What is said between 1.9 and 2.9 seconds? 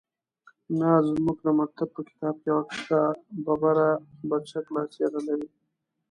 په کتاب کې يې عکس